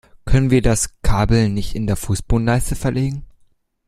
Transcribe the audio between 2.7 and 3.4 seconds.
verlegen?